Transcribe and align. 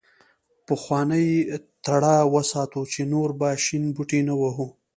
پخوانۍ 0.65 1.27
تړه 1.85 2.15
وساتو 2.33 2.81
چې 2.91 3.01
نور 3.13 3.29
به 3.39 3.47
شین 3.63 3.83
بوټی 3.95 4.21
نه 4.29 4.33
وهو. 4.41 4.67